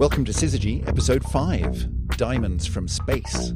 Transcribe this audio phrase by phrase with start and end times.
[0.00, 3.52] Welcome to Syzygy, episode 5 Diamonds from Space.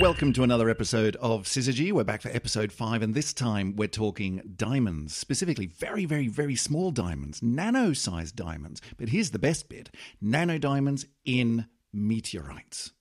[0.00, 1.92] Welcome to another episode of Syzygy.
[1.92, 6.56] We're back for episode 5, and this time we're talking diamonds, specifically very, very, very
[6.56, 8.80] small diamonds, nano sized diamonds.
[8.96, 9.90] But here's the best bit
[10.22, 12.92] nano diamonds in meteorites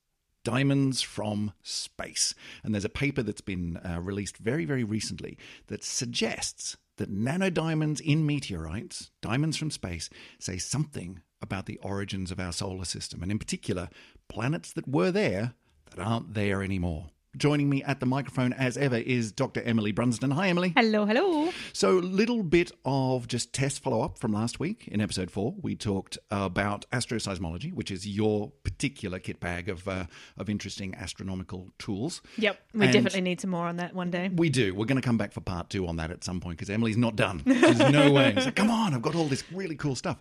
[0.48, 2.34] diamonds from space.
[2.64, 8.00] And there's a paper that's been uh, released very, very recently that suggests that nanodiamonds
[8.00, 13.30] in meteorites, diamonds from space, say something about the origins of our solar system, and
[13.30, 13.90] in particular,
[14.30, 15.54] planets that were there
[15.92, 17.08] that aren't there anymore.
[17.38, 19.62] Joining me at the microphone, as ever, is Dr.
[19.62, 20.34] Emily Brunsden.
[20.34, 20.74] Hi, Emily.
[20.76, 21.52] Hello, hello.
[21.72, 25.54] So, little bit of just TESS follow up from last week in episode four.
[25.62, 30.06] We talked about asteroseismology, which is your particular kit bag of uh,
[30.38, 32.22] of interesting astronomical tools.
[32.38, 34.30] Yep, we And definitely need some more on that one day.
[34.34, 34.74] We do.
[34.74, 36.98] We're going to come back for part two on that at some point because Emily's
[36.98, 37.44] not done.
[37.46, 38.34] There's no way.
[38.34, 40.18] Like, come on, I've got all this really cool stuff.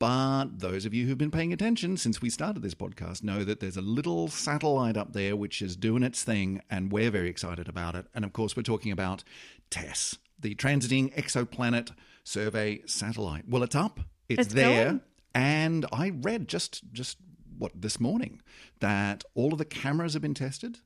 [0.00, 3.60] But those of you who've been paying attention since we started this podcast know that
[3.60, 7.68] there's a little satellite up there which is doing its thing, and we're very excited
[7.68, 8.06] about it.
[8.14, 9.24] And of course, we're talking about
[9.70, 11.92] TESS, the Transiting Exoplanet
[12.24, 13.44] Survey Satellite.
[13.48, 14.00] Well, it's up.
[14.28, 14.84] It's, It's there.
[14.86, 15.00] going.
[15.34, 17.18] And I read just just
[17.58, 18.40] what this morning
[18.80, 20.78] that all of the cameras have been tested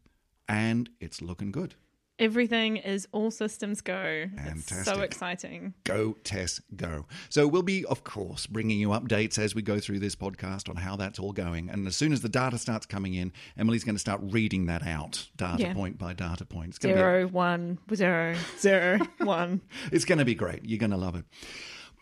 [0.48, 1.74] and it's looking good.
[2.20, 4.26] Everything is all systems go.
[4.46, 5.72] It's so exciting.
[5.84, 7.06] Go, TESS, go.
[7.30, 10.76] So we'll be, of course, bringing you updates as we go through this podcast on
[10.76, 11.70] how that's all going.
[11.70, 14.86] And as soon as the data starts coming in, Emily's going to start reading that
[14.86, 15.72] out, data Yeah.
[15.74, 16.68] point by data point.
[16.70, 19.62] It's to be Zero, one, zero, zero, one.
[19.90, 20.60] It's going to be great.
[20.64, 21.24] You're going to love it.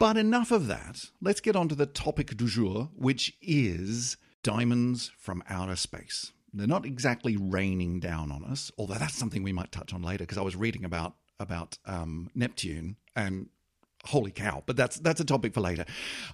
[0.00, 1.10] But enough of that.
[1.20, 6.32] Let's get on to the topic du jour, which is diamonds from outer space.
[6.52, 10.24] They're not exactly raining down on us, although that's something we might touch on later
[10.24, 13.48] because I was reading about about um, Neptune and
[14.04, 14.62] holy cow!
[14.66, 15.84] But that's that's a topic for later.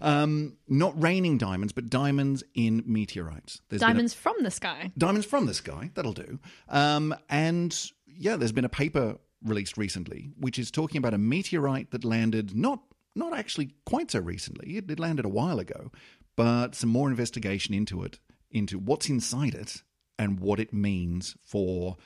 [0.00, 3.60] Um, not raining diamonds, but diamonds in meteorites.
[3.68, 4.92] There's been a- Diamonds from the sky.
[4.96, 6.38] Diamonds from the Sky, that'll do.
[6.68, 11.90] Um, and yeah, there's been a paper released recently which is talking about a meteorite
[11.90, 12.80] that landed not
[13.14, 14.76] not actually quite so recently.
[14.78, 15.92] It, it landed a while ago,
[16.34, 18.18] but some more investigation into it,
[18.50, 19.82] into what's inside it
[20.18, 21.96] and what it means for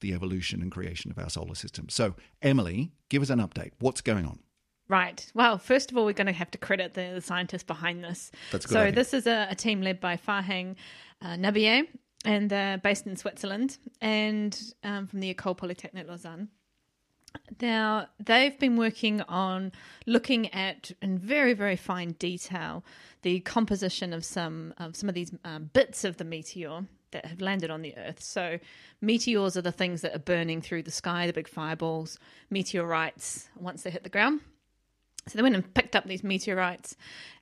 [0.00, 1.88] the evolution and creation of our solar system.
[1.88, 3.72] So, Emily, give us an update.
[3.78, 4.40] What's going on?
[4.88, 5.26] Right.
[5.34, 8.30] Well, first of all, we're going to have to credit the, the scientists behind this.
[8.52, 10.76] That's good So this is a, a team led by Farhang
[11.22, 11.88] uh, Nabiei,
[12.24, 16.48] and they're based in Switzerland and um, from the École Polytechnique Lausanne.
[17.60, 19.72] Now, they've been working on
[20.06, 22.84] looking at, in very, very fine detail,
[23.22, 27.40] the composition of some of some of these um, bits of the meteor that have
[27.40, 28.22] landed on the Earth.
[28.22, 28.58] So,
[29.00, 32.18] meteors are the things that are burning through the sky, the big fireballs.
[32.50, 34.40] Meteorites, once they hit the ground,
[35.28, 36.96] so they went and picked up these meteorites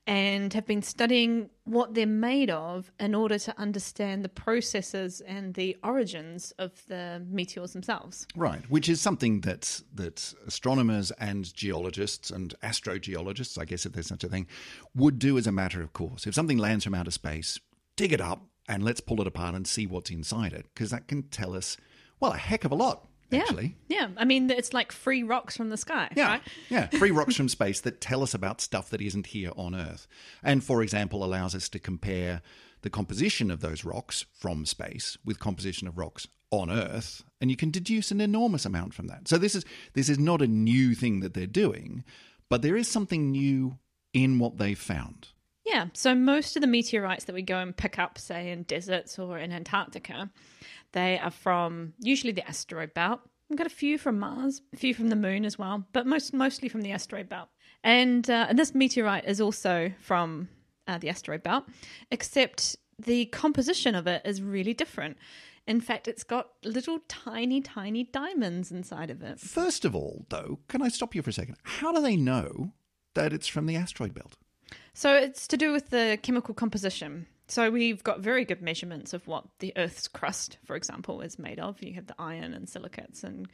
[0.07, 5.55] and have been studying what they're made of in order to understand the processes and
[5.55, 8.27] the origins of the meteors themselves.
[8.35, 14.07] Right, which is something that that astronomers and geologists and astrogeologists, I guess if there's
[14.07, 14.47] such a thing,
[14.95, 16.27] would do as a matter of course.
[16.27, 17.59] If something lands from outer space,
[17.97, 21.09] dig it up and let's pull it apart and see what's inside it, because that
[21.09, 21.77] can tell us,
[22.21, 23.77] well, a heck of a lot, actually.
[23.89, 24.09] Yeah.
[24.17, 26.43] I mean, it's like free rocks from the sky, Yeah, right?
[26.71, 30.07] yeah, free rocks from space that tell us about stuff that isn't here on Earth,
[30.43, 32.43] and for example, allows us to compare
[32.83, 37.57] the composition of those rocks from space with composition of rocks on Earth, and you
[37.57, 39.27] can deduce an enormous amount from that.
[39.27, 39.65] So this is
[39.95, 42.05] this is not a new thing that they're doing,
[42.49, 43.79] but there is something new
[44.13, 45.29] in what they've found.
[45.65, 49.19] Yeah, so most of the meteorites that we go and pick up, say in deserts
[49.19, 50.31] or in Antarctica,
[50.93, 53.21] they are from usually the asteroid belt.
[53.49, 56.33] We've got a few from Mars, a few from the Moon as well, but most
[56.33, 57.49] mostly from the asteroid belt.
[57.83, 60.49] And, uh, and this meteorite is also from
[60.87, 61.65] uh, the asteroid belt,
[62.11, 65.17] except the composition of it is really different.
[65.67, 69.41] In fact, it's got little tiny, tiny diamonds inside of it.
[69.41, 71.57] First of all, though, can I stop you for a second?
[71.63, 72.73] How do they know
[73.15, 74.37] that it's from the asteroid belt?
[74.93, 77.27] So it's to do with the chemical composition.
[77.47, 81.61] So we've got very good measurements of what the Earth's crust, for example, is made
[81.61, 81.83] of.
[81.83, 83.49] You have the iron and silicates and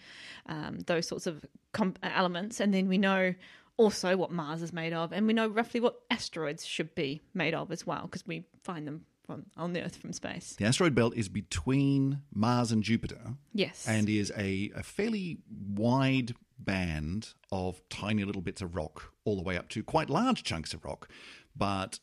[0.47, 3.35] um, those sorts of com- elements, and then we know
[3.77, 7.55] also what Mars is made of, and we know roughly what asteroids should be made
[7.55, 10.55] of as well, because we find them from on the Earth from space.
[10.57, 13.35] The asteroid belt is between Mars and Jupiter.
[13.53, 15.39] Yes, and is a, a fairly
[15.75, 20.43] wide band of tiny little bits of rock, all the way up to quite large
[20.43, 21.09] chunks of rock,
[21.57, 21.99] but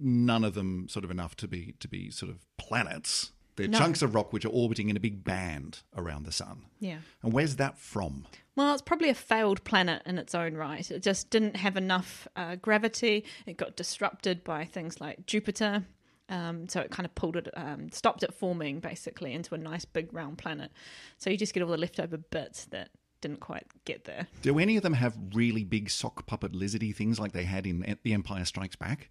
[0.00, 3.32] none of them sort of enough to be to be sort of planets.
[3.56, 3.78] They're No.
[3.78, 6.66] chunks of rock which are orbiting in a big band around the sun.
[6.78, 6.98] Yeah.
[7.22, 8.26] And where's that from?
[8.54, 10.88] Well, it's probably a failed planet in its own right.
[10.90, 13.24] It just didn't have enough uh, gravity.
[13.46, 15.84] It got disrupted by things like Jupiter.
[16.28, 19.84] Um, so it kind of pulled it, um, stopped it forming basically into a nice
[19.86, 20.70] big round planet.
[21.16, 22.90] So you just get all the leftover bits that
[23.26, 24.28] didn't quite get there.
[24.42, 27.96] Do any of them have really big sock puppet lizardy things like they had in
[28.02, 29.10] The Empire Strikes Back?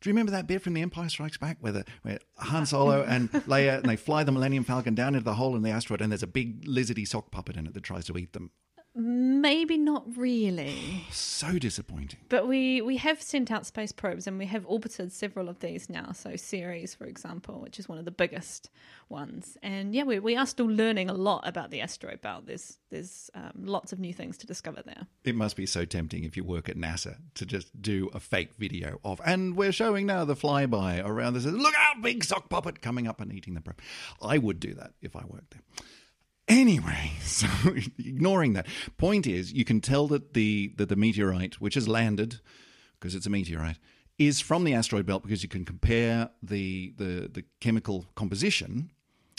[0.00, 3.02] Do you remember that bit from The Empire Strikes Back where, the, where Han Solo
[3.08, 6.00] and Leia and they fly the Millennium Falcon down into the hole in the asteroid
[6.00, 8.50] and there's a big lizardy sock puppet in it that tries to eat them?
[8.94, 11.06] Maybe not really.
[11.40, 12.20] So disappointing.
[12.28, 15.88] But we, we have sent out space probes and we have orbited several of these
[15.88, 16.12] now.
[16.12, 18.68] So Ceres, for example, which is one of the biggest
[19.08, 19.56] ones.
[19.62, 22.46] And yeah, we, we are still learning a lot about the asteroid belt.
[22.46, 25.06] There's there's um, lots of new things to discover there.
[25.24, 28.54] It must be so tempting if you work at NASA to just do a fake
[28.58, 31.46] video of, and we're showing now the flyby around this.
[31.46, 33.80] Look out, big sock puppet coming up and eating the probe.
[34.20, 35.62] I would do that if I worked there.
[36.50, 37.46] Anyway, so
[37.98, 38.66] ignoring that,
[38.98, 42.40] point is you can tell that the that the meteorite, which has landed,
[42.98, 43.78] because it's a meteorite,
[44.18, 48.90] is from the asteroid belt because you can compare the the the chemical composition,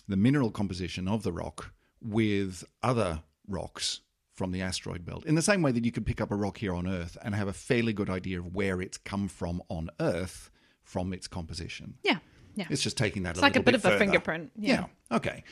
[0.08, 4.00] the mineral composition of the rock with other rocks
[4.34, 5.26] from the asteroid belt.
[5.26, 7.36] In the same way that you could pick up a rock here on Earth and
[7.36, 10.50] have a fairly good idea of where it's come from on Earth
[10.84, 11.96] from its composition.
[12.04, 12.18] Yeah,
[12.56, 12.66] yeah.
[12.70, 14.88] It's just taking that It's a like a bit bit of a fingerprint, yeah.
[15.10, 15.18] yeah.
[15.18, 15.44] Okay.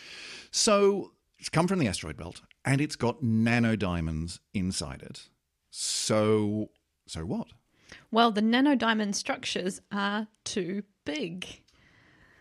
[0.51, 5.29] So it's come from the asteroid belt and it's got nanodiamonds inside it.
[5.71, 6.69] So
[7.07, 7.47] so what?
[8.11, 11.61] Well, the nanodiamond structures are too big.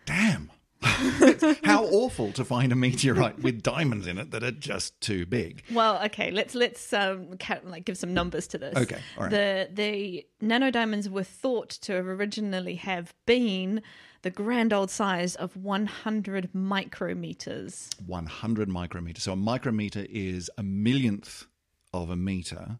[0.05, 0.51] Damn.
[1.63, 5.63] How awful to find a meteorite with diamonds in it that are just too big.
[5.71, 8.75] Well, okay, let's let's um, like give some numbers to this.
[8.75, 9.31] Okay, all right.
[9.31, 13.81] The the nanodiamonds were thought to have originally have been
[14.21, 17.89] the grand old size of 100 micrometers.
[18.05, 19.19] 100 micrometers.
[19.19, 21.45] So a micrometer is a millionth
[21.93, 22.79] of a meter.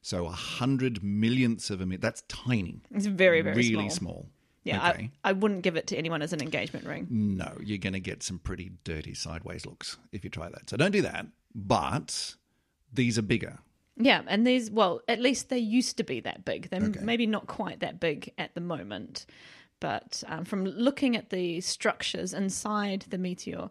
[0.00, 2.00] So a hundred millionths of a meter.
[2.00, 2.80] That's tiny.
[2.94, 3.90] It's very very really small.
[3.90, 4.30] small.
[4.68, 5.10] Yeah, Okay.
[5.24, 7.06] I, I wouldn't give it to anyone as an engagement ring.
[7.10, 10.68] No, you're going to get some pretty dirty sideways looks if you try that.
[10.70, 11.26] So don't do that.
[11.54, 12.36] But
[12.92, 13.58] these are bigger.
[13.96, 16.70] Yeah, and these, well, at least they used to be that big.
[16.70, 17.00] They're Okay.
[17.02, 19.26] maybe not quite that big at the moment.
[19.80, 23.70] But um, from looking at the structures inside the meteor,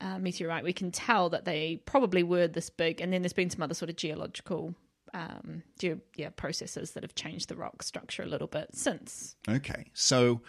[0.00, 3.00] uh, meteorite, we can tell that they probably were this big.
[3.00, 4.74] And then there's been some other sort of geological
[5.14, 9.36] um, yeah, processes that have changed the rock structure a little bit since.
[9.48, 9.86] Okay.
[9.94, 10.42] So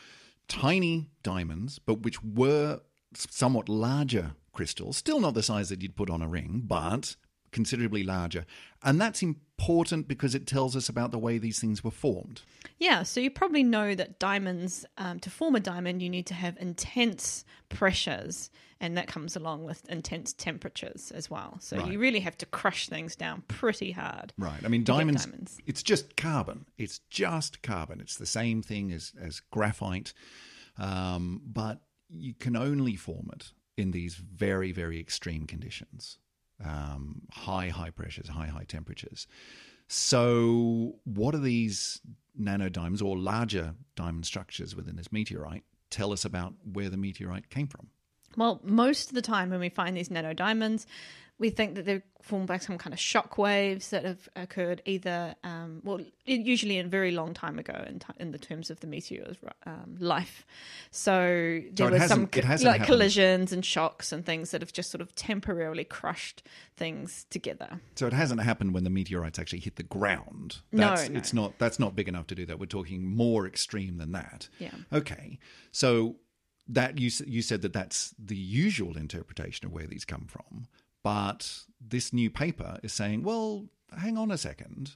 [0.47, 2.81] tiny diamonds, but which were
[3.13, 7.15] somewhat larger crystals, still not the size that you'd put on a ring, but
[7.51, 8.45] considerably larger.
[8.83, 9.23] And that's
[9.57, 12.41] important because it tells us about the way these things were formed.
[12.77, 16.33] Yeah, so you probably know that diamonds, um, to form a diamond, you need to
[16.33, 18.49] have intense pressures,
[18.81, 21.57] and that comes along with intense temperatures as well.
[21.61, 21.91] So Right.
[21.91, 24.33] you really have to crush things down pretty hard.
[24.37, 24.63] Right.
[24.63, 25.57] I mean, diamonds, diamonds.
[25.65, 26.65] it's just carbon.
[26.77, 28.01] It's just carbon.
[28.01, 30.13] It's the same thing as, as graphite,
[30.77, 36.17] um, but you can only form it in these very, very extreme conditions
[36.63, 39.27] um, high, high pressures, high, high temperatures.
[39.87, 42.01] So, what are these
[42.39, 47.67] nanodiamonds or larger diamond structures within this meteorite tell us about where the meteorite came
[47.67, 47.89] from?
[48.35, 50.85] Well, most of the time when we find these nanodiamonds,
[51.37, 55.35] we think that they're formed by some kind of shock waves that have occurred either,
[55.43, 58.87] um, well, usually a very long time ago in, ti in the terms of the
[58.87, 60.45] meteor's um, life.
[60.91, 62.85] So there it were some co- like happened.
[62.85, 66.41] collisions and shocks and things that have just sort of temporarily crushed
[66.77, 67.81] things together.
[67.95, 70.61] So it hasn't happened when the meteorites actually hit the ground.
[70.71, 71.17] No, That's, no.
[71.17, 71.59] it's not.
[71.59, 72.59] That's not big enough to do that.
[72.59, 74.47] We're talking more extreme than that.
[74.59, 74.71] Yeah.
[74.91, 75.37] Okay.
[75.71, 76.15] So
[76.67, 80.67] that you you said that that's the usual interpretation of where these come from,
[81.05, 84.95] but this new paper is saying, well, hang on a second.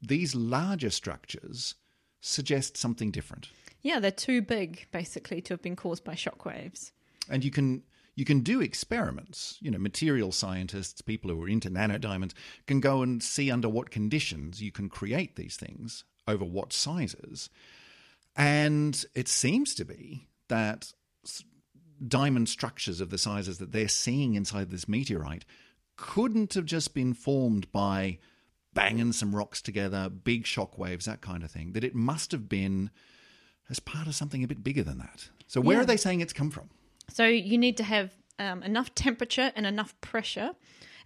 [0.00, 1.74] These larger structures
[2.20, 3.48] suggest something different,
[3.82, 6.92] Yeah, they're too big basically to have been caused by shock waves.
[7.28, 7.82] and you can.
[8.14, 9.58] You can do experiments.
[9.60, 12.34] You know, material scientists, people who are into nanodiamonds,
[12.66, 17.48] can go and see under what conditions you can create these things over what sizes.
[18.36, 20.92] And it seems to be that
[22.06, 25.44] diamond structures of the sizes that they're seeing inside this meteorite
[25.96, 28.18] couldn't have just been formed by
[28.74, 31.72] banging some rocks together, big shock waves, that kind of thing.
[31.72, 32.90] That it must have been
[33.68, 35.28] as part of something a bit bigger than that.
[35.46, 35.82] So, where Yeah.
[35.82, 36.70] are they saying it's come from?
[37.10, 40.52] So you need to have um, enough temperature and enough pressure.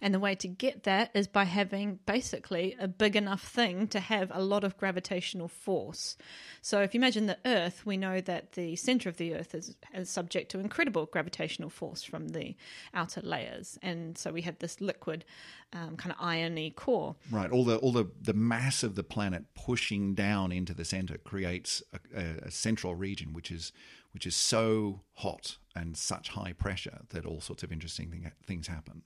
[0.03, 4.01] And the way to get that is by having basically a big enough thing to
[4.01, 6.17] have a lot of gravitational force.
[6.61, 9.77] So if you imagine the Earth, we know that the center of the Earth is,
[9.93, 12.57] is subject to incredible gravitational force from the
[12.93, 13.79] outer layers.
[13.81, 15.23] And so we have this liquid
[15.71, 17.15] um, kind of irony core.
[17.31, 17.49] Right.
[17.49, 21.81] All the all the, the mass of the planet pushing down into the center creates
[22.13, 23.71] a, a, central region which is
[24.13, 28.67] which is so hot and such high pressure that all sorts of interesting thing, things
[28.67, 29.03] happen.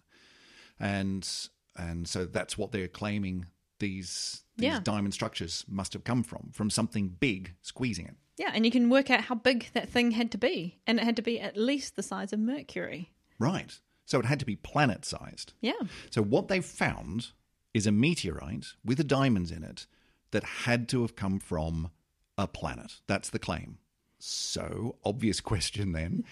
[0.80, 1.28] And
[1.76, 3.46] and so that's what they're claiming
[3.80, 4.80] these these Yeah.
[4.84, 8.16] diamond structures must have come from from something big squeezing it.
[8.38, 10.80] Yeah, and you can work out how big that thing had to be.
[10.86, 13.12] And it had to be at least the size of Mercury.
[13.40, 13.80] Right.
[14.06, 15.54] So it had to be planet sized.
[15.62, 15.74] Yeah.
[16.12, 17.32] So what they've found
[17.74, 19.86] is a meteorite with the diamonds in it
[20.32, 21.90] that had to have come from
[22.38, 23.02] a planet.
[23.08, 23.80] That's the claim.
[24.20, 26.24] So, obvious question then.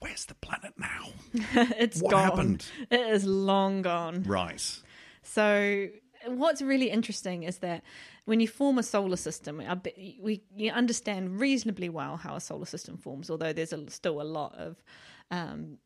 [0.00, 1.08] Where's the planet now?
[1.78, 2.22] it's What gone.
[2.22, 2.66] happened?
[2.90, 4.24] It is long gone.
[4.26, 4.78] Right.
[5.22, 5.88] So,
[6.26, 7.82] what's really interesting is that
[8.24, 9.62] when you form a solar system,
[10.20, 14.24] we you understand reasonably well how a solar system forms, although there's a, still a
[14.24, 14.82] lot of
[15.30, 15.76] um,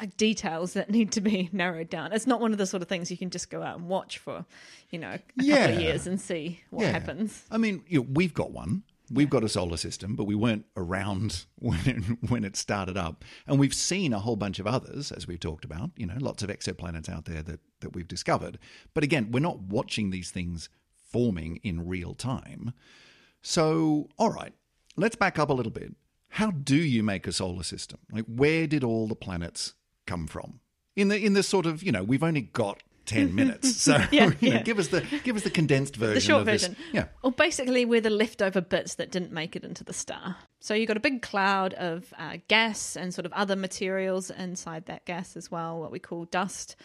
[0.00, 2.12] uh, details that need to be narrowed down.
[2.12, 4.18] It's not one of the sort of things you can just go out and watch
[4.18, 4.44] for,
[4.90, 5.66] you know, a couple Yeah.
[5.66, 6.92] of years and see what Yeah.
[6.92, 7.42] happens.
[7.50, 8.84] I mean, you know, we've got one.
[9.10, 13.24] We've got a solar system, but we weren't around when it, when it started up.
[13.46, 15.90] And we've seen a whole bunch of others, as we've talked about.
[15.96, 18.58] You know, lots of exoplanets out there that, that we've discovered.
[18.94, 20.68] But again, we're not watching these things
[21.14, 22.72] forming in real time.
[23.42, 24.54] So, all right,
[24.96, 25.94] let's back up a little bit.
[26.30, 28.00] How do you make a solar system?
[28.10, 29.74] Like, where did all the planets
[30.06, 30.60] come from?
[30.96, 34.32] In the in the sort of you know, we've only got ten minutes, so Yeah,
[34.40, 34.62] you know, yeah.
[34.62, 36.14] give us the give us the condensed version.
[36.14, 36.62] The short of this.
[36.66, 36.76] version.
[36.92, 37.06] Yeah.
[37.22, 40.36] Well, basically, we're the leftover bits that didn't make it into the star.
[40.60, 44.86] So you've got a big cloud of uh, gas and sort of other materials inside
[44.86, 46.76] that gas as well, what we call dust.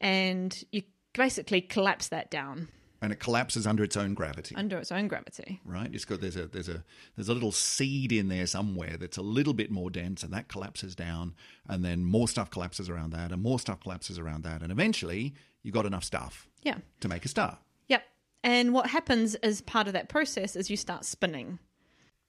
[0.00, 0.82] And you
[1.14, 2.68] basically collapse that down
[3.02, 4.54] and it collapses under its own gravity.
[4.56, 5.60] under its own gravity.
[5.64, 6.84] right, it's got there's a there's a
[7.16, 10.48] there's a little seed in there somewhere that's a little bit more dense, and that
[10.48, 11.34] collapses down,
[11.68, 15.34] and then more stuff collapses around that, and more stuff collapses around that, and eventually
[15.62, 16.78] you got enough stuff Yeah.
[17.00, 17.58] to make a star.
[17.88, 18.02] Yep.
[18.42, 21.58] And what happens as part of that process is you start spinning.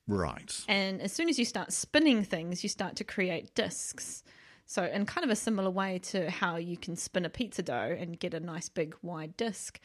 [0.08, 0.54] Right.
[0.68, 4.24] And as soon as you start spinning things, you start to create discs.
[4.66, 7.96] So, in kind of a similar way to how you can spin a pizza dough
[8.00, 9.80] and get a nice big wide disc,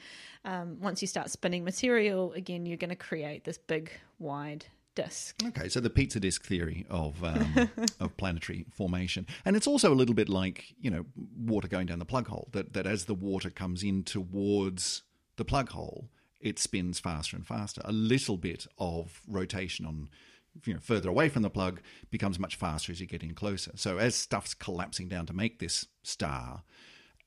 [0.44, 4.66] um, once you start spinning material, again, you're going to create this big wide
[4.96, 5.40] disc.
[5.44, 9.94] Okay, so the pizza disc theory of um, of planetary formation, and it's also a
[9.94, 11.04] little bit like you know
[11.38, 12.48] water going down the plug hole.
[12.52, 15.02] That that as the water comes in towards
[15.36, 16.08] the plug hole,
[16.40, 17.82] it spins faster and faster.
[17.84, 20.08] A little bit of rotation on
[20.64, 23.72] you know further away from the plug becomes much faster as you get in closer.
[23.76, 26.62] So as stuff's collapsing down to make this star.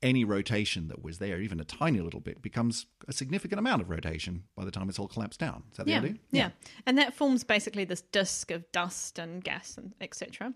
[0.02, 3.90] Any rotation that was there, even a tiny little bit, becomes a significant amount of
[3.90, 5.64] rotation by the time it's all collapsed down.
[5.72, 6.16] Is that the Yeah, idea?
[6.32, 6.50] yeah,
[6.86, 10.54] and that forms basically this disc of dust and gas and etc.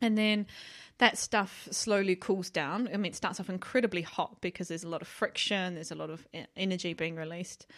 [0.00, 0.48] And then
[0.98, 2.88] that stuff slowly cools down.
[2.92, 5.94] I mean, it starts off incredibly hot because there's a lot of friction, there's a
[5.94, 7.68] lot of energy being released.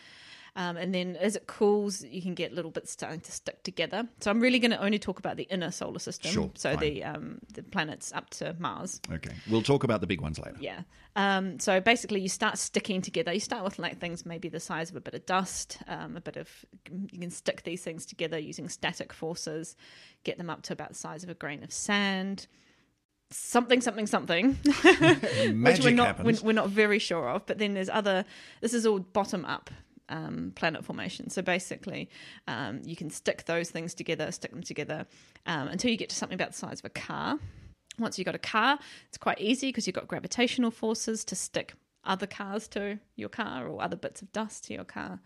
[0.56, 4.08] Um, and then as it cools, you can get little bits starting to stick together.
[4.20, 6.30] So I'm really going to only talk about the inner solar system.
[6.30, 6.80] Sure, so fine.
[6.80, 9.02] the um, the planets up to Mars.
[9.12, 10.56] Okay, we'll talk about the big ones later.
[10.58, 10.80] Yeah.
[11.14, 13.34] Um, so basically, you start sticking together.
[13.34, 16.22] You start with like things maybe the size of a bit of dust, um, a
[16.22, 16.48] bit of.
[16.90, 19.76] You can stick these things together using static forces,
[20.24, 22.46] get them up to about the size of a grain of sand.
[23.30, 26.42] Something, something, something, which Magic we're not happens.
[26.42, 27.44] we're, we're not very sure of.
[27.44, 28.24] But then there's other.
[28.62, 29.68] This is all bottom up
[30.08, 31.30] um, planet formation.
[31.30, 32.08] So basically,
[32.46, 35.06] um, you can stick those things together, stick them together
[35.46, 37.38] um, until you get to something about the size of a car.
[37.98, 41.74] Once you've got a car, it's quite easy because you've got gravitational forces to stick
[42.04, 45.20] other cars to your car or other bits of dust to your car.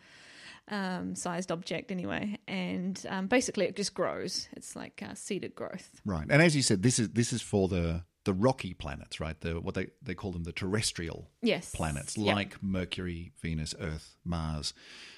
[0.68, 4.48] Um, sized object anyway, and um, basically it just grows.
[4.52, 6.00] It's like uh, seeded growth.
[6.04, 9.40] Right, and as you said, this is this is for the the rocky planets, right?
[9.40, 12.34] The what they they call them the terrestrial Yes, planets, Yep.
[12.36, 14.74] like Mercury, Venus, Earth, Mars,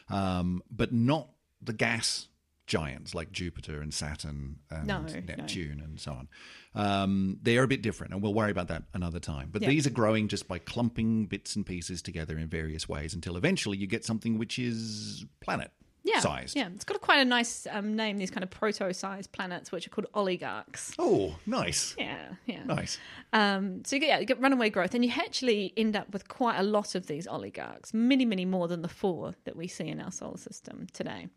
[0.09, 1.31] um, but not
[1.61, 2.29] the gas
[2.67, 5.21] giants like Jupiter and Saturn and No, no.
[5.21, 6.29] Neptune and so on.
[6.75, 9.51] Um, they're a bit different, and we'll worry about that another time.
[9.53, 9.69] But Yeah.
[9.69, 13.77] these are growing just by clumping bits and pieces together in various ways until eventually
[13.79, 15.73] you get something which is planet
[16.05, 16.57] yeah, sized.
[16.57, 18.19] Yeah, it's got a quite a nice um, name.
[18.19, 20.95] These kind of proto-sized planets, which are called oligarchs.
[20.99, 22.65] Oh, nice, Yeah, yeah.
[22.65, 22.99] nice.
[23.33, 26.29] Um, so you get, yeah, you get runaway growth, and you actually end up with
[26.29, 29.89] quite a lot of these oligarchs, many, many more than the four that we see
[29.89, 31.29] in our solar system today.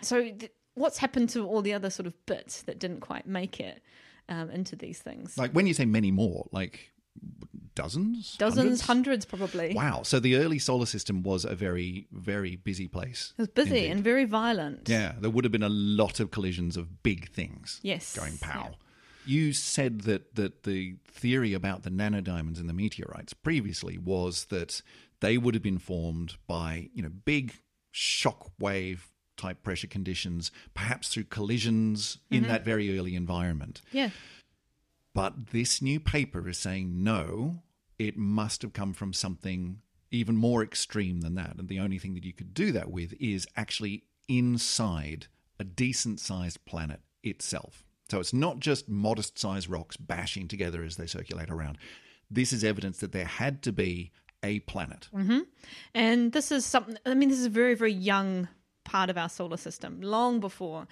[0.00, 3.58] So th- what's happened to all the other sort of bits that didn't quite make
[3.58, 3.82] it
[4.28, 5.36] um, into these things?
[5.36, 6.92] Like when you say many more, like
[7.74, 9.74] dozens, Dozens, hundreds, probably.
[9.74, 10.02] Wow!
[10.02, 13.32] So the early solar system was a very, very busy place.
[13.38, 13.90] It was busy Indeed.
[13.92, 14.88] and very violent.
[14.88, 17.80] Yeah, there would have been a lot of collisions of big things.
[17.82, 18.68] Yes, Going pow.
[18.70, 18.74] yeah.
[19.26, 24.80] You said that, that the theory about the nanodiamonds and the meteorites previously was that
[25.20, 27.52] they would have been formed by, you know, big
[27.90, 32.48] shock wave type pressure conditions, perhaps through collisions in Mm-hmm.
[32.52, 33.82] that very early environment.
[33.92, 34.10] Yeah.
[35.18, 37.64] But this new paper is saying no,
[37.98, 39.80] it must have come from something
[40.12, 41.56] even more extreme than that.
[41.58, 45.26] And the only thing that you could do that with is actually inside
[45.58, 47.82] a decent sized planet itself.
[48.08, 51.78] So it's not just modest sized rocks bashing together as they circulate around.
[52.30, 54.12] This is evidence that there had to be
[54.44, 55.08] a planet.
[55.12, 55.40] Mm-hmm.
[55.94, 58.46] And this is something, I mean, this is a very, very young
[58.84, 60.86] part of our solar system, long before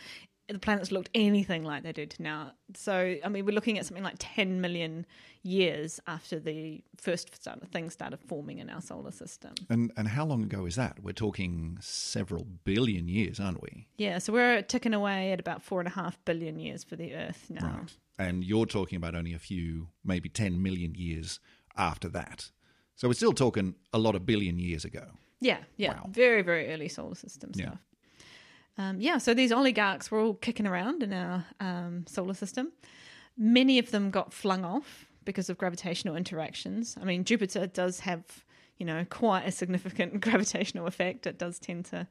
[0.48, 2.52] the planets looked anything like they do now.
[2.74, 5.04] So, I mean, we're looking at something like 10 million
[5.42, 9.54] years after the first started, things started forming in our solar system.
[9.68, 11.02] And and how long ago is that?
[11.02, 13.88] We're talking several billion years, aren't we?
[13.96, 17.14] Yeah, so we're ticking away at about four and a half billion years for the
[17.14, 17.78] Earth now.
[17.80, 17.96] Right.
[18.18, 21.38] And you're talking about only a few, maybe 10 million years
[21.76, 22.50] after that.
[22.94, 25.04] So we're still talking a lot of billion years ago.
[25.40, 26.06] Yeah, yeah, Wow.
[26.10, 27.66] very, very early solar system Yeah.
[27.66, 27.78] stuff.
[28.78, 32.72] Um, yeah, so these oligarchs were all kicking around in our um, solar system.
[33.36, 36.96] Many of them got flung off because of gravitational interactions.
[37.00, 38.22] I mean, Jupiter does have,
[38.78, 41.26] you know, quite a significant gravitational effect.
[41.26, 42.06] It does tend to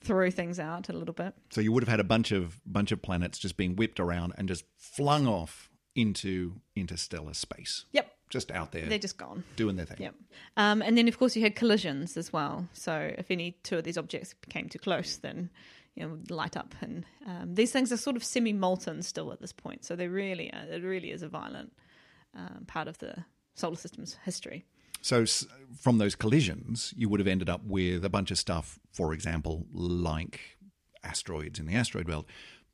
[0.00, 1.34] throw things out a little bit.
[1.50, 4.34] So you would have had a bunch of bunch of planets just being whipped around
[4.38, 7.84] and just flung off into interstellar space.
[7.92, 9.42] Yep, Just out there they're just gone.
[9.56, 9.96] doing their thing.
[10.00, 10.14] Yep.
[10.56, 12.68] Um, and then, of course, you had collisions as well.
[12.72, 15.50] So if any two of these objects came too close, then
[15.94, 16.74] you know light up.
[16.80, 19.84] And um, these things are sort of semi-molten still at this point.
[19.84, 21.72] So they really, are, it really is a violent
[22.34, 24.64] um, part of the solar system's history.
[25.02, 25.24] So
[25.80, 29.66] from those collisions, you would have ended up with a bunch of stuff, for example,
[29.72, 30.40] like
[31.02, 32.26] asteroids in the asteroid belt.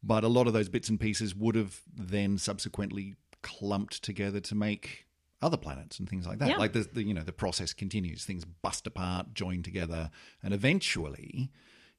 [0.02, 4.54] But a lot of those bits and pieces would have then subsequently clumped together to
[4.54, 5.06] make
[5.40, 6.49] other planets and things like that.
[6.49, 6.56] Yeah.
[6.56, 10.10] Like the, the you know the process continues, things bust apart, join together,
[10.43, 11.50] and eventually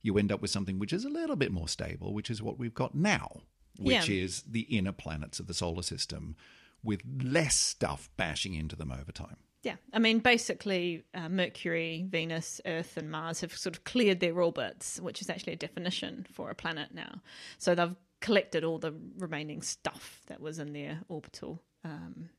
[0.01, 2.57] you end up with something which is a little bit more stable, which is what
[2.59, 3.41] we've got now,
[3.77, 4.23] which Yeah.
[4.23, 6.35] is the inner planets of the solar system
[6.83, 9.37] with less stuff bashing into them over time.
[9.63, 14.39] Yeah, I mean, basically, uh, Mercury, Venus, Earth, and Mars have sort of cleared their
[14.39, 17.21] orbits, which is actually a definition for a planet now.
[17.57, 22.29] So they've collected all the remaining stuff that was in their orbital um,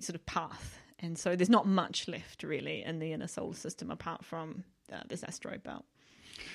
[0.00, 3.90] sort of path, and so there's not much left really in the inner solar system
[3.90, 5.84] apart from uh, this asteroid belt.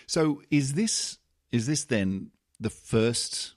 [0.08, 1.18] So is this
[1.52, 3.56] is this then the first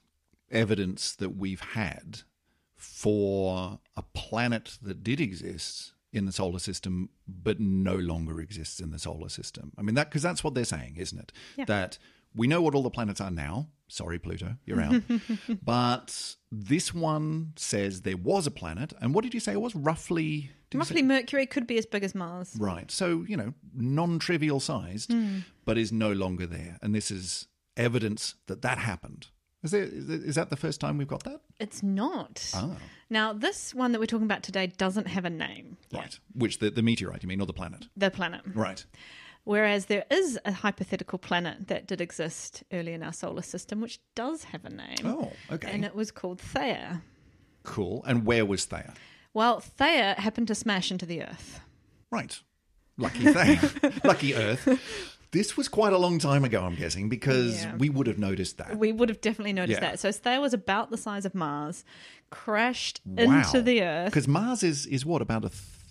[0.51, 2.21] evidence that we've had
[2.75, 8.91] for a planet that did exist in the solar system but no longer exists in
[8.91, 9.73] the solar system?
[9.77, 11.31] I mean that because that's what they're saying, isn't it?
[11.55, 11.65] Yeah.
[11.65, 11.97] That
[12.37, 13.67] we know what all the planets are now.
[13.89, 15.01] Sorry, Pluto, you're out.
[15.63, 19.75] but this one says there was a planet, and what did you say it was?
[19.75, 22.53] Roughly, did you say- Roughly, Mercury could be as big as Mars.
[22.59, 22.91] Right.
[22.91, 25.13] So, you know, non trivial sized,
[25.65, 26.77] but is no longer there.
[26.81, 27.47] And this is
[27.77, 29.27] evidence that that happened.
[29.63, 31.41] Is, there, is, there, is that the first time we've got that?
[31.59, 32.51] It's not.
[32.53, 32.75] Ah,
[33.09, 35.77] Now, this one that we're talking about today doesn't have a name.
[35.89, 35.99] yet.
[36.01, 36.19] right.
[36.35, 37.87] Which, the, the meteorite, you mean, or the planet?
[37.97, 38.41] The planet.
[38.53, 38.85] Right.
[39.47, 43.99] Whereas there is a hypothetical planet that did exist early in our solar system, which
[44.13, 44.97] does have a name.
[45.05, 45.71] Oh, okay.
[45.71, 47.01] And it was called Theia.
[47.63, 48.03] cool.
[48.05, 48.93] And where was Theia?
[49.33, 51.61] Well, Theia happened to smash into the Earth.
[52.11, 52.37] Right.
[52.97, 54.03] Lucky Theia.
[54.03, 54.67] Lucky Earth.
[55.31, 57.75] This was quite a long time ago, I'm guessing, because Yeah.
[57.77, 58.77] we would have noticed that.
[58.77, 59.91] We would have definitely noticed Yeah.
[59.91, 59.99] that.
[59.99, 61.85] So Theia was about the size of Mars,
[62.31, 63.37] crashed Wow.
[63.39, 64.05] into the Earth.
[64.11, 65.49] Because Mars is, is what, about a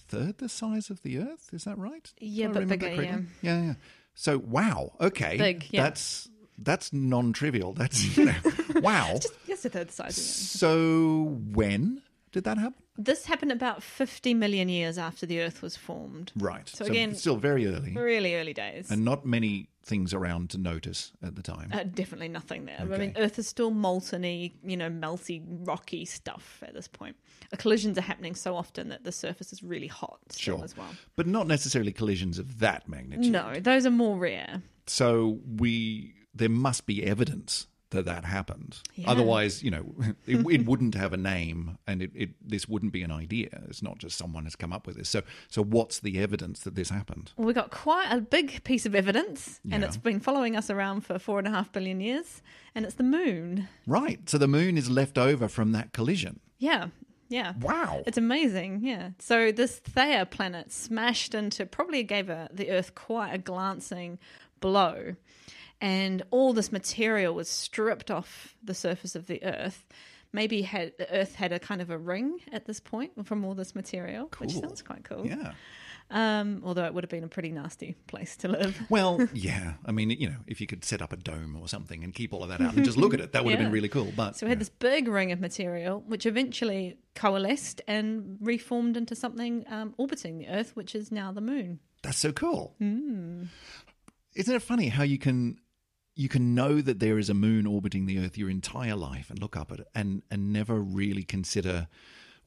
[0.09, 1.51] third the size of the Earth?
[1.53, 2.13] Is that right?
[2.19, 3.27] Yeah, but bigger, correctly?
[3.43, 3.75] Yeah, yeah.
[4.15, 4.93] So, wow.
[5.01, 5.37] Okay.
[5.37, 5.83] Big, yeah.
[5.85, 7.75] That's that's non-trivial.
[7.75, 8.35] That's, you know,
[8.77, 9.21] wow.
[9.47, 10.27] Yes, a third the size of the Earth.
[10.27, 12.83] So, when did that happen?
[12.99, 16.33] This happened about 50 million years after the Earth was formed.
[16.37, 16.69] Right.
[16.69, 17.93] So again- still very early.
[17.93, 18.91] Really early days.
[18.91, 21.71] and not many things around to notice at the time.
[21.73, 22.79] Uh, definitely nothing there.
[22.81, 27.15] I mean, Earth is still molten-y, you know, melty, rocky stuff at this point.
[27.53, 30.63] Uh, collisions are happening so often that the surface is really hot Sure.
[30.65, 30.91] as well.
[31.15, 33.31] but not necessarily collisions of that magnitude.
[33.31, 34.63] No, those are more rare.
[34.89, 38.79] So we there must be evidence that that happened.
[38.95, 39.11] Yeah.
[39.11, 39.95] Otherwise, you know,
[40.27, 43.49] it, it wouldn't have a name, and it, it this wouldn't be an idea.
[43.69, 45.09] It's not just someone has come up with this.
[45.09, 47.33] So so what's the evidence that this happened?
[47.37, 51.03] Well, we got quite a big piece of evidence, and it's been following us around
[51.03, 52.43] for four and a half billion years,
[52.75, 53.69] and it's the moon.
[53.87, 54.29] Right.
[54.29, 56.41] So the moon is left over from that collision.
[56.59, 56.89] Yeah.
[57.29, 57.55] Yeah.
[57.61, 58.03] Wow.
[58.07, 59.11] It's amazing, yeah.
[59.19, 64.19] So this Theia planet smashed into probably gave a, the Earth quite a glancing
[64.61, 65.17] blow,
[65.81, 69.87] and all this material was stripped off the surface of the Earth.
[70.33, 73.55] Maybe had the Earth had a kind of a ring at this point from all
[73.55, 75.27] this material, which sounds quite cool.
[75.27, 75.53] yeah.
[76.09, 78.81] Um, although it would have been a pretty nasty place to live.
[78.91, 79.75] Well, yeah.
[79.85, 82.33] I mean, you know, if you could set up a dome or something and keep
[82.33, 84.13] all of that out and just look at it, that would have been really cool.
[84.15, 89.17] But So we had this big ring of material, which eventually coalesced and reformed into
[89.17, 91.81] something um, orbiting the Earth, which is now the Moon.
[92.03, 92.75] that's so cool.
[92.79, 93.45] Hmm.
[94.37, 95.59] Isn't it funny how you can
[96.17, 99.39] you can know that there is a moon orbiting the Earth your entire life and
[99.39, 101.87] look up at it and and never really consider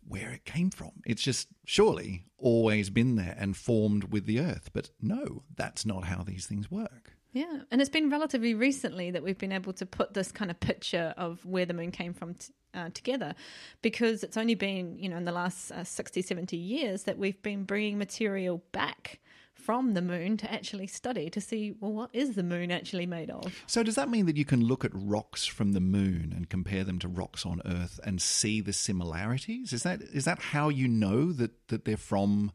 [0.05, 0.91] where it came from.
[1.05, 4.71] It's just surely always been there and formed with the Earth.
[4.73, 7.13] But no, that's not how these things work.
[7.32, 10.60] Yeah, and it's been relatively recently that we've been able to put this kind of
[10.60, 13.36] picture of where the moon came from t- uh, together
[13.84, 17.39] because it's only been, you know, in the last uh, 60, 70 years that we've
[17.43, 19.19] been bringing material back
[19.60, 23.30] from the moon to actually study to see, well, what is the moon actually made
[23.30, 23.63] of?
[23.67, 26.84] So does that mean that you can look at rocks from the moon and compare
[26.84, 29.74] them to rocks on Earth and see the similarities?
[29.74, 32.52] Is that is that how you know that that they're from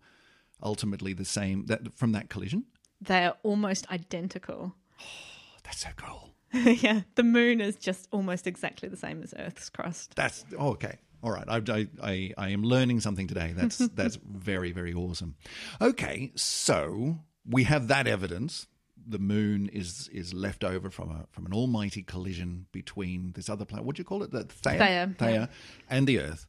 [0.62, 2.64] ultimately the same that from that collision?
[3.00, 4.74] They are almost identical.
[5.00, 5.04] oh,
[5.64, 6.30] That's so cool.
[6.52, 10.14] yeah, the moon is just almost exactly the same as Earth's crust.
[10.14, 10.98] That's oh, okay.
[11.24, 13.54] All right, I, I, I, am learning something today.
[13.56, 15.36] That's that's very very awesome.
[15.80, 18.66] Okay, so we have that evidence.
[19.06, 23.64] The moon is is left over from a from an almighty collision between this other
[23.64, 23.86] planet.
[23.86, 24.32] What do you call it?
[24.32, 25.46] The Theia, Theia, yeah.
[25.88, 26.46] and the Earth.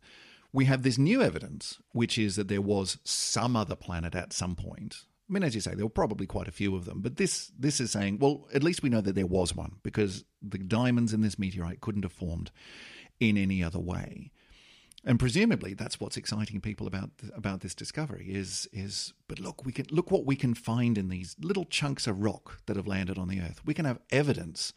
[0.51, 4.55] We have this new evidence, which is that there was some other planet at some
[4.55, 5.05] point.
[5.29, 7.49] I mean, as you say, there were probably quite a few of them, but this
[7.57, 11.13] this is saying, well, at least we know that there was one because the diamonds
[11.13, 12.51] in this meteorite couldn't have formed
[13.21, 14.31] in any other way.
[15.05, 19.13] And presumably, that's what's exciting people about about this discovery is is.
[19.27, 22.61] But look, we can look what we can find in these little chunks of rock
[22.65, 23.61] that have landed on the Earth.
[23.63, 24.73] We can have evidence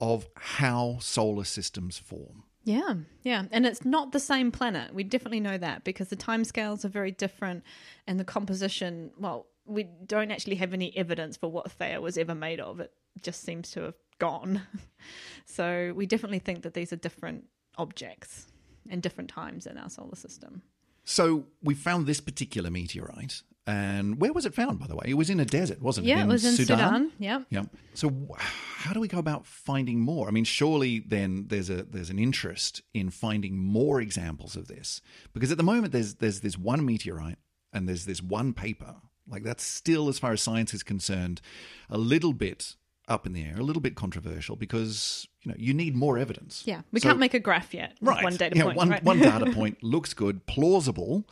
[0.00, 2.44] of how solar systems form.
[2.62, 3.44] Yeah, yeah.
[3.50, 4.94] And it's not the same planet.
[4.94, 7.62] We definitely know that because the timescales are very different
[8.06, 12.34] and the composition, well, we don't actually have any evidence for what Theia was ever
[12.34, 12.80] made of.
[12.80, 14.62] It just seems to have gone.
[15.44, 17.44] so we definitely think that these are different
[17.76, 18.46] objects
[18.88, 20.62] in different times in our solar system.
[21.04, 24.78] So we found this particular meteorite, and where was it found?
[24.78, 26.10] By the way, it was in a desert, wasn't it?
[26.10, 27.12] Yeah, it was in Sudan.
[27.18, 27.42] Yeah.
[27.50, 27.64] Yeah.
[27.94, 30.28] So how do we go about finding more?
[30.28, 35.00] I mean, surely then there's a there's an interest in finding more examples of this
[35.32, 37.38] because at the moment there's there's this one meteorite
[37.72, 38.96] and there's this one paper.
[39.26, 41.40] Like that's still, as far as science is concerned,
[41.88, 42.76] a little bit
[43.08, 46.62] up in the air, a little bit controversial because you know you need more evidence.
[46.66, 46.80] Yeah.
[46.92, 47.96] We So- can't make a graph yet.
[48.00, 48.22] right.
[48.24, 48.76] One data yeah, point.
[48.76, 49.02] one right?
[49.04, 51.24] one data point looks good, plausible,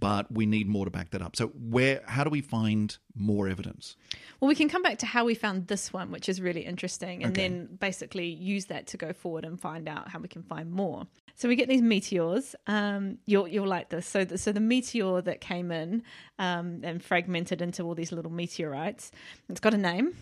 [0.00, 1.36] but we need more to back that up.
[1.36, 3.96] So where how do we find more evidence?
[4.40, 7.22] Well, we can come back to how we found this one, which is really interesting,
[7.22, 7.48] and Okay.
[7.48, 11.06] then basically use that to go forward and find out how we can find more.
[11.36, 12.54] So we get these meteors.
[12.66, 14.06] Um, you'll you'll like this.
[14.06, 16.02] So the, so the meteor that came in
[16.38, 19.10] um, and fragmented into all these little meteorites.
[19.48, 20.14] It's got a name.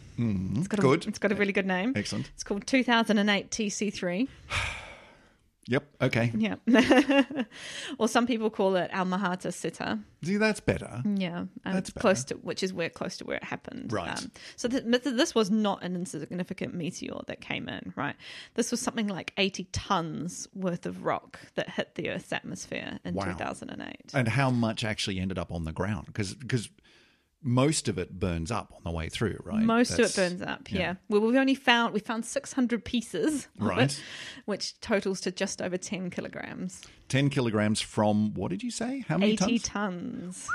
[0.57, 0.83] It's got a.
[0.83, 1.07] Good.
[1.07, 1.93] It's got a really good name.
[1.97, 2.31] Excellent.
[2.35, 4.29] It's called 2008 TC3.
[5.70, 5.85] Yep.
[6.00, 6.33] Okay.
[6.35, 6.57] Yeah.
[7.98, 10.02] or some people call it Almahata Sitta.
[10.24, 11.02] See, that's better.
[11.04, 13.92] Yeah, um, That's it's close to which is where close to where it happened.
[13.92, 14.18] Right.
[14.18, 17.92] Um, so th- this was not an insignificant meteor that came in.
[17.94, 18.16] Right.
[18.54, 23.14] This was something like eighty tons worth of rock that hit the Earth's atmosphere in
[23.14, 23.24] Wow.
[23.26, 24.11] two thousand and eight.
[24.14, 26.07] And how much actually ended up on the ground?
[26.07, 26.70] Because because
[27.42, 29.62] most of it burns up on the way through, right?
[29.62, 30.70] Most of it burns up.
[30.72, 30.79] yeah.
[30.79, 30.94] Yeah.
[31.09, 33.48] Well, we've only found we found six hundred pieces.
[33.59, 33.92] Right.
[33.92, 34.03] It,
[34.44, 36.83] which totals to just over ten kilograms.
[37.09, 39.05] Ten kilograms from what did you say?
[39.09, 39.62] How many Eighty tons?
[40.44, 40.48] tons.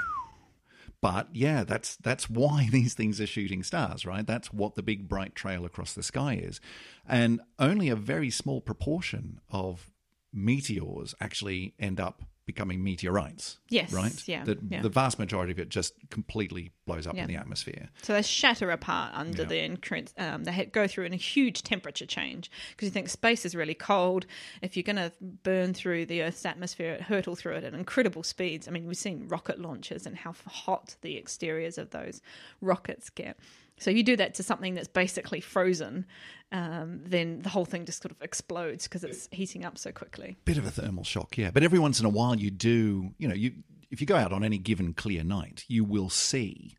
[1.02, 4.26] But yeah, that's that's why these things are shooting stars, right?
[4.26, 6.62] That's what the big bright trail across the sky is.
[7.08, 9.90] And only a very small proportion of
[10.34, 13.58] meteors actually end up becoming meteorites.
[13.70, 14.28] Yes, Right?
[14.28, 14.82] yeah, The, yeah.
[14.82, 17.22] the vast majority of it just completely blows up Yeah.
[17.24, 17.90] in the atmosphere.
[18.02, 19.48] So they shatter apart under Yeah.
[19.48, 20.14] the entrance.
[20.18, 23.74] Um, they go through in a huge temperature change because you think space is really
[23.74, 24.26] cold.
[24.62, 28.68] If you're going to burn through the Earth's atmosphere, hurtle through it at incredible speeds.
[28.68, 32.22] I mean, we've seen rocket launches and how hot the exteriors of those
[32.62, 33.38] rockets get.
[33.84, 36.06] So you do that to something that's basically frozen,
[36.52, 40.38] um, then the whole thing just sort of explodes because it's heating up so quickly.
[40.46, 41.52] Bit of a thermal shock, yeah.
[41.52, 43.52] But every once in a while, you do, you know, you
[43.92, 46.76] if you go out on any given clear night, you will see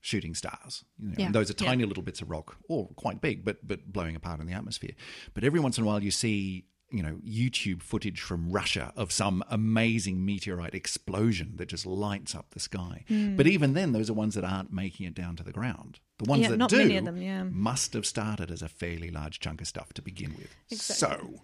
[0.00, 0.84] shooting stars.
[0.98, 1.68] You know, Yeah, and those are yeah.
[1.68, 4.92] tiny little bits of rock, or quite big, but but blowing apart in the atmosphere.
[5.34, 9.12] But every once in a while, you see you know, YouTube footage from Russia of
[9.12, 13.04] some amazing meteorite explosion that just lights up the sky.
[13.08, 13.36] Hmm.
[13.36, 16.00] But even then, those are ones that aren't making it down to the ground.
[16.18, 17.44] The ones Yeah, that not do many of them, yeah.
[17.44, 20.54] must have started as a fairly large chunk of stuff to begin with.
[20.70, 21.18] Exactly.
[21.18, 21.42] So,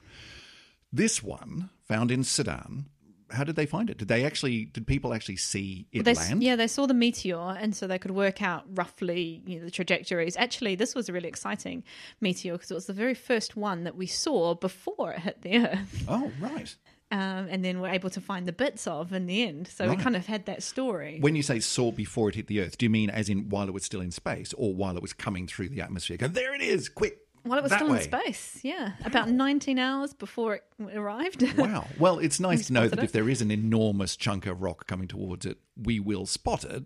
[0.92, 2.86] this one found in Sudan.
[3.34, 3.98] How did they find it?
[3.98, 4.64] Did they actually?
[4.66, 6.42] Did people actually see it They land?
[6.42, 9.70] yeah, they saw the meteor, and so they could work out roughly you know, the
[9.70, 10.36] trajectories.
[10.36, 11.84] Actually, this was a really exciting
[12.20, 15.58] meteor because it was the very first one that we saw before it hit the
[15.58, 16.74] Earth, Oh, right.
[17.10, 19.68] um, and then we're able to find the bits of in the end.
[19.68, 21.18] So we kind of had that story.
[21.20, 23.68] When you say saw before it hit the Earth, do you mean as in while
[23.68, 26.16] it was still in space, or while it was coming through the atmosphere?
[26.16, 26.88] Go there, it is!
[26.88, 27.18] Quick!
[27.44, 27.98] While it was that still way.
[27.98, 31.42] in space, yeah, about 19 hours before it arrived.
[31.58, 31.86] Wow.
[31.98, 33.04] Well, it's nice to know that it.
[33.04, 36.84] if there is an enormous chunk of rock coming towards it, we will spot it.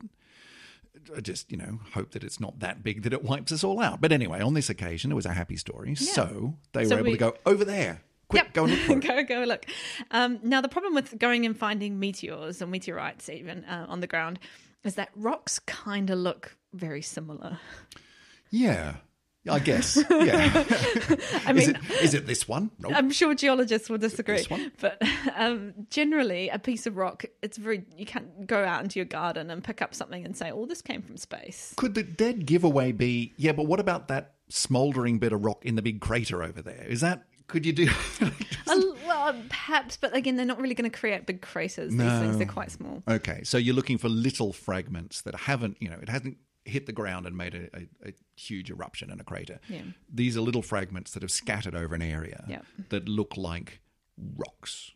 [1.17, 3.81] I just, you know, hope that it's not that big that it wipes us all
[3.81, 4.01] out.
[4.01, 5.95] But anyway, on this occasion, it was a happy story.
[5.95, 8.03] So they So were able we- to go over there.
[8.29, 8.53] Quick, Yep.
[8.53, 9.65] go and look go, go look.
[10.11, 14.07] Um, now, the problem with going and finding meteors and meteorites, even uh, on the
[14.07, 14.39] ground,
[14.85, 17.59] is that rocks kind of look very similar.
[18.51, 18.97] Yeah.
[19.49, 19.97] I guess.
[20.11, 20.51] Yeah.
[21.47, 22.71] I is, mean, it, is it this one?
[22.79, 22.93] Nope.
[22.95, 24.73] I'm sure geologists will disagree, This one?
[24.81, 25.01] but
[25.37, 29.51] um, generally, a piece of rock, it's very, you can't go out into your garden
[29.51, 31.73] and pick up something and say, oh, this came from space.
[31.77, 35.77] Could the dead giveaway be, yeah, but what about that smouldering bit of rock in
[35.77, 36.85] the big crater over there?
[36.87, 37.89] Is that, could you do.
[39.07, 41.91] Well, perhaps, but again, they're not really going to create big craters.
[41.91, 42.21] These No.
[42.21, 43.03] things, they're quite small.
[43.09, 46.37] Okay, so you're looking for little fragments that haven't, you know, it hasn't
[46.69, 49.59] hit the ground and made a, a, a huge eruption and a crater.
[49.69, 49.83] Yeah.
[50.13, 52.61] These are little fragments that have scattered over an area Yeah.
[52.91, 53.81] that look like
[54.37, 54.93] rocks.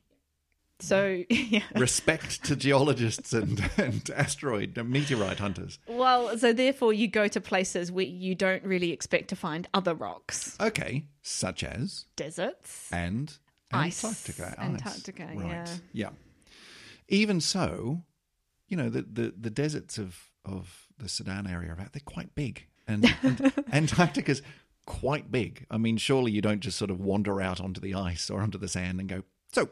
[0.81, 1.63] So, yeah.
[1.77, 5.79] Respect to geologists and, and asteroid and meteorite hunters.
[5.87, 9.95] Well, so therefore, you go to places where you don't really expect to find other
[9.95, 12.89] rocks, Okay, such as deserts.
[12.93, 13.33] and
[13.73, 14.05] Ice.
[14.05, 14.55] Antarctica.
[14.59, 14.69] Ice.
[14.69, 15.47] Antarctica, right.
[15.47, 15.67] yeah.
[15.93, 16.11] Yeah.
[17.09, 18.03] Even so,
[18.69, 22.67] you know, the, the, the deserts of, of the Sudan area, about they're quite big.
[22.87, 24.43] And, and Antarctica's
[24.87, 25.67] quite big.
[25.71, 28.59] I mean, surely you don't just sort of wander out onto the ice or onto
[28.59, 29.69] the sand and go, so,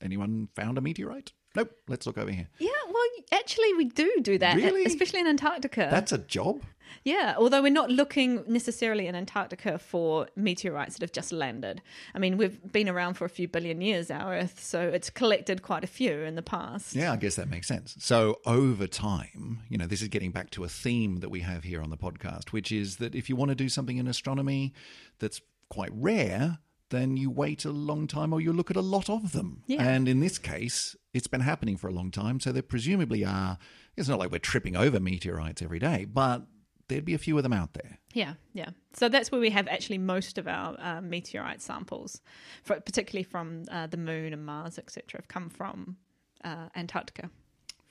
[0.00, 1.32] anyone found a meteorite?
[1.56, 2.48] Nope, let's look over here.
[2.58, 4.84] Yeah, well, actually, we do do that, Really?
[4.84, 5.88] especially in Antarctica.
[5.90, 6.62] That's a job.
[7.02, 11.82] Yeah, although we're not looking necessarily in Antarctica for meteorites that have just landed.
[12.14, 15.62] I mean, we've been around for a few billion years, our Earth, so it's collected
[15.62, 16.94] quite a few in the past.
[16.94, 17.96] Yeah, I guess that makes sense.
[17.98, 21.64] So over time, you know, this is getting back to a theme that we have
[21.64, 24.72] here on the podcast, which is that if you want to do something in astronomy
[25.18, 26.58] that's quite rare,
[26.90, 29.62] then you wait a long time or you look at a lot of them.
[29.66, 29.82] Yeah.
[29.82, 32.40] And in this case, it's been happening for a long time.
[32.40, 33.58] So there presumably are,
[33.96, 36.46] it's not like we're tripping over meteorites every day, but
[36.88, 37.98] there'd be a few of them out there.
[38.12, 38.70] Yeah, yeah.
[38.92, 42.20] So that's where we have actually most of our uh, meteorite samples,
[42.62, 45.96] for, particularly from uh, the Moon and Mars, etc., have come from
[46.44, 47.30] uh, Antarctica.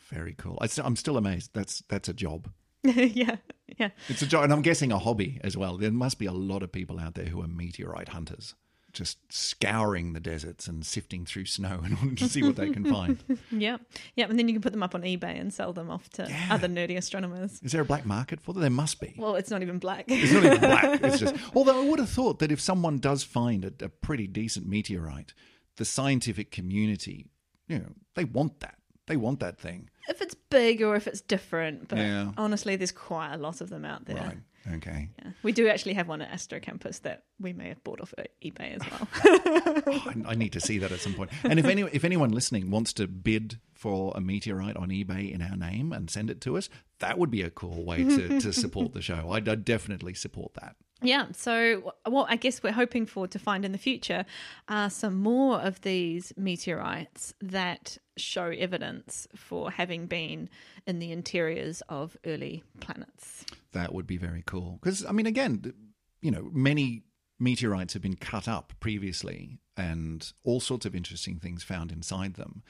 [0.09, 0.57] Very cool.
[0.61, 1.51] I I'm still amazed.
[1.53, 2.49] That's that's a job.
[2.83, 3.37] yeah,
[3.79, 3.89] yeah.
[4.09, 5.77] It's a job, and I'm guessing a hobby as well.
[5.77, 8.53] There must be a lot of people out there who are meteorite hunters,
[8.93, 12.85] just scouring the deserts and sifting through snow in order to see what they can
[12.85, 13.23] find.
[13.51, 13.77] Yeah,
[14.15, 16.27] yeah, and then you can put them up on eBay and sell them off to
[16.29, 16.47] Yeah.
[16.51, 17.59] other nerdy astronomers.
[17.63, 18.61] Is there a black market for them?
[18.61, 19.15] There must be.
[19.17, 20.05] Well, it's not even black.
[20.07, 21.03] It's not even black.
[21.03, 21.35] It's just.
[21.55, 25.33] Although I would have thought that if someone does find a, a pretty decent meteorite,
[25.77, 27.27] the scientific community,
[27.67, 28.75] you know, they want that.
[29.07, 29.89] They want that thing.
[30.07, 32.31] if it's big or if it's different, but Yeah.
[32.37, 34.15] honestly, there's quite a lot of them out there.
[34.17, 34.37] Right.
[34.75, 35.09] Okay.
[35.19, 35.31] Yeah.
[35.43, 38.25] We do actually have one at Astro Campus that we may have bought off of
[38.43, 39.07] eBay as well.
[39.85, 41.29] Oh, I, I need to see that at some point.
[41.43, 45.41] And if any if anyone listening wants to bid for a meteorite on eBay in
[45.41, 48.53] our name and send it to us, that would be a cool way to, to
[48.63, 49.31] support the show.
[49.31, 50.75] I'd, I'd definitely support that.
[51.01, 51.27] yeah.
[51.33, 54.25] So, what I guess we're hoping for to find in the future
[54.69, 60.49] are some more of these meteorites that show evidence for having been
[60.87, 63.45] in the interiors of early planets.
[63.73, 64.79] That would be very cool.
[64.81, 65.73] Because I mean, again,
[66.21, 67.03] you know, many
[67.39, 72.63] meteorites have been cut up previously, and all sorts of interesting things found inside them.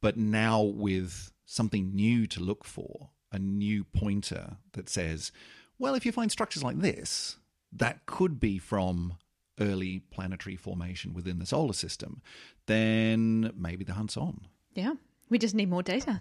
[0.00, 5.32] But now with something new to look for, a new pointer that says,
[5.78, 7.36] well, if you find structures like this,
[7.72, 9.16] that could be from
[9.60, 12.22] early planetary formation within the solar system,
[12.66, 14.46] then maybe the hunt's on.
[14.74, 14.94] Yeah.
[15.28, 16.20] We just need more data.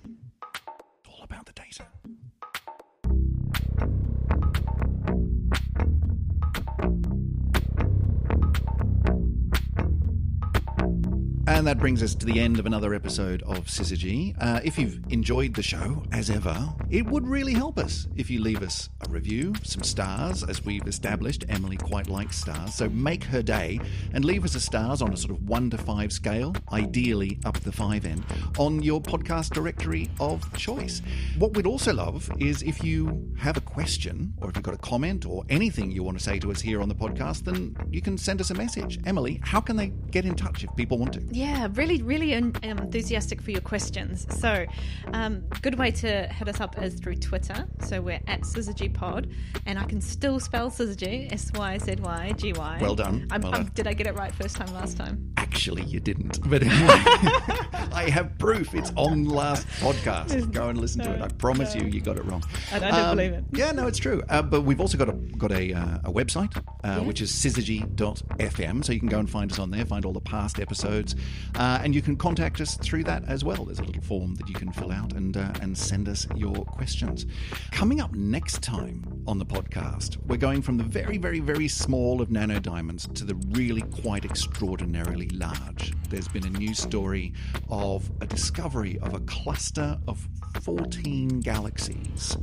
[0.54, 1.86] It's all about the data.
[11.60, 14.34] And that brings us to the end of another episode of Syzygy.
[14.40, 18.42] Uh, if you've enjoyed the show, as ever, it would really help us if you
[18.42, 21.44] leave us a review, some stars, as we've established.
[21.50, 23.78] Emily quite likes stars, so make her day
[24.14, 27.60] and leave us a stars on a sort of one to five scale, ideally up
[27.60, 28.24] the five end,
[28.58, 31.02] on your podcast directory of choice.
[31.40, 34.78] What we'd also love is if you have a question or if you've got a
[34.78, 38.02] comment or anything you want to say to us here on the podcast, then you
[38.02, 38.98] can send us a message.
[39.06, 41.24] Emily, how can they get in touch if people want to?
[41.32, 44.26] Yeah, really, really en- enthusiastic for your questions.
[44.40, 44.66] So,
[45.14, 47.68] um, good way to hit us up is through Twitter.
[47.86, 49.34] So we're at SyzygyPod,
[49.66, 52.78] and I can still spell Syzygy, S Y Z Y G Y.
[52.82, 53.28] Well done.
[53.32, 53.72] I'm, Well I'm- done.
[53.76, 55.34] did I get it right first time last time?
[55.38, 56.40] Actually, you didn't.
[56.50, 57.02] But anyway,
[57.92, 58.74] I have proof.
[58.76, 60.52] It's on last podcast.
[60.52, 61.22] Go and listen to it.
[61.22, 62.44] I promise you, you got it wrong.
[62.72, 63.44] Um, I don't believe it.
[63.52, 64.24] Yeah, no, it's true.
[64.30, 68.84] Uh, but we've also got a got a, uh, a website, uh, which is syzygy.fm.
[68.86, 71.16] So you can go and find us on there, find all the past episodes,
[71.56, 73.66] uh, and you can contact us through that as well.
[73.66, 76.66] There's a little form that you can fill out and uh, and send us your
[76.66, 77.26] questions.
[77.72, 82.22] Coming up next time on the podcast, we're going from the very, very, very small
[82.22, 85.94] of nano diamonds to the really quite extraordinarily large.
[86.10, 87.34] There's been a new story
[87.70, 90.28] of a discovery of a cluster of
[90.62, 92.36] 14 galaxies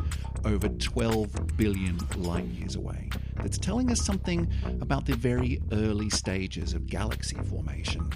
[0.45, 3.11] over 12 billion light years away
[3.43, 4.49] that's telling us something
[4.81, 8.09] about the very early stages of galaxy formation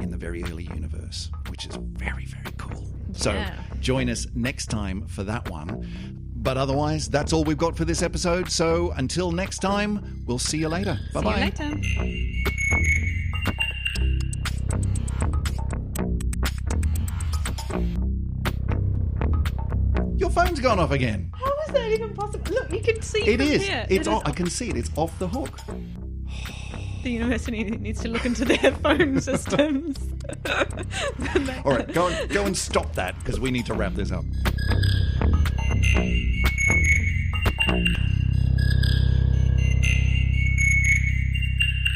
[0.00, 2.86] in the very early universe, which is very, very cool.
[3.12, 3.44] So
[3.80, 5.86] join us next time for that one.
[6.36, 8.50] But otherwise, that's all we've got for this episode.
[8.50, 10.98] So until next time, we'll see you later.
[11.12, 11.50] Bye bye.
[11.50, 12.80] See you later.
[20.16, 21.32] Your phone's gone off again.
[21.34, 22.52] How is that even possible?
[22.52, 23.66] Look, you can see It from is.
[23.66, 23.86] here.
[23.88, 24.76] It's It is I can see it.
[24.76, 25.58] It's off the hook.
[27.02, 29.98] The university needs to look into their phone systems.
[31.64, 34.24] All right, go and go and stop that because we need to wrap this up.